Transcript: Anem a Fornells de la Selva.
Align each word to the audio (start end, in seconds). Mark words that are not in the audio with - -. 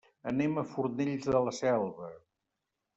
Anem 0.29 0.57
a 0.61 0.63
Fornells 0.71 1.29
de 1.37 1.45
la 1.49 1.55
Selva. 1.61 2.13